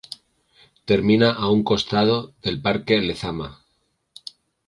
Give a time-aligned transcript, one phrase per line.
[0.91, 3.63] Termina a un costado del Parque Lezama.